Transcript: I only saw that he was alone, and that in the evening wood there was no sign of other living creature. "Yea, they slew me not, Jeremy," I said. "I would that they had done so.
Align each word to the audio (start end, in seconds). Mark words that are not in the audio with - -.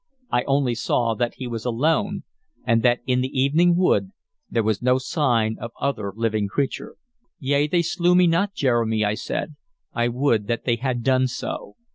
I 0.31 0.41
only 0.45 0.73
saw 0.73 1.13
that 1.13 1.35
he 1.35 1.45
was 1.45 1.63
alone, 1.63 2.23
and 2.65 2.81
that 2.81 3.01
in 3.05 3.21
the 3.21 3.39
evening 3.39 3.75
wood 3.77 4.09
there 4.49 4.63
was 4.63 4.81
no 4.81 4.97
sign 4.97 5.57
of 5.59 5.69
other 5.79 6.11
living 6.15 6.47
creature. 6.47 6.95
"Yea, 7.37 7.67
they 7.67 7.83
slew 7.83 8.15
me 8.15 8.25
not, 8.25 8.55
Jeremy," 8.55 9.05
I 9.05 9.13
said. 9.13 9.57
"I 9.93 10.07
would 10.07 10.47
that 10.47 10.65
they 10.65 10.77
had 10.77 11.03
done 11.03 11.27
so. 11.27 11.75